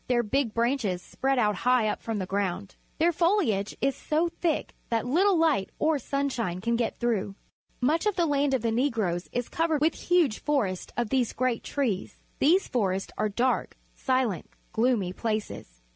[0.07, 2.75] Their big branches spread out high up from the ground.
[2.97, 7.35] Their foliage is so thick that little light or sunshine can get through.
[7.81, 11.63] Much of the land of the Negroes is covered with huge forests of these great
[11.63, 12.19] trees.
[12.39, 15.81] These forests are dark, silent, gloomy places.